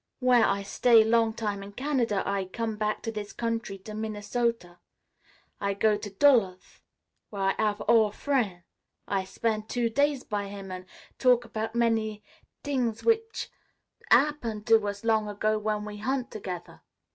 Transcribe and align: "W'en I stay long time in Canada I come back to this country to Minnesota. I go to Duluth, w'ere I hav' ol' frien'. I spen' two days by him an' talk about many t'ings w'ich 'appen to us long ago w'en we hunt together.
"W'en 0.19 0.41
I 0.43 0.63
stay 0.63 1.03
long 1.03 1.31
time 1.31 1.61
in 1.61 1.73
Canada 1.73 2.23
I 2.25 2.45
come 2.45 2.75
back 2.75 3.03
to 3.03 3.11
this 3.11 3.31
country 3.31 3.77
to 3.77 3.93
Minnesota. 3.93 4.79
I 5.59 5.75
go 5.75 5.95
to 5.95 6.09
Duluth, 6.09 6.81
w'ere 7.31 7.53
I 7.55 7.61
hav' 7.63 7.83
ol' 7.87 8.11
frien'. 8.11 8.63
I 9.07 9.25
spen' 9.25 9.67
two 9.67 9.91
days 9.91 10.23
by 10.23 10.47
him 10.47 10.71
an' 10.71 10.87
talk 11.19 11.45
about 11.45 11.75
many 11.75 12.23
t'ings 12.63 13.01
w'ich 13.03 13.51
'appen 14.09 14.63
to 14.63 14.87
us 14.87 15.03
long 15.03 15.29
ago 15.29 15.59
w'en 15.59 15.85
we 15.85 15.97
hunt 15.97 16.31
together. 16.31 16.81